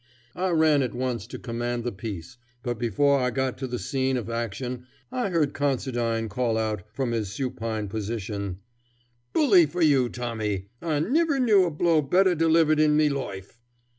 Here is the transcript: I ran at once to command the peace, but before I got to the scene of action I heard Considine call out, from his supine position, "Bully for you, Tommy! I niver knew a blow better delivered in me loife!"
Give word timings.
I 0.35 0.49
ran 0.49 0.81
at 0.81 0.95
once 0.95 1.27
to 1.27 1.37
command 1.37 1.83
the 1.83 1.91
peace, 1.91 2.35
but 2.63 2.79
before 2.79 3.19
I 3.19 3.29
got 3.29 3.55
to 3.59 3.67
the 3.67 3.77
scene 3.77 4.17
of 4.17 4.31
action 4.31 4.87
I 5.11 5.29
heard 5.29 5.53
Considine 5.53 6.27
call 6.27 6.57
out, 6.57 6.81
from 6.91 7.11
his 7.11 7.31
supine 7.31 7.87
position, 7.87 8.61
"Bully 9.31 9.67
for 9.67 9.83
you, 9.83 10.09
Tommy! 10.09 10.69
I 10.81 10.99
niver 11.01 11.39
knew 11.39 11.65
a 11.65 11.69
blow 11.69 12.01
better 12.01 12.33
delivered 12.33 12.79
in 12.79 12.97
me 12.97 13.09
loife!" 13.09 13.59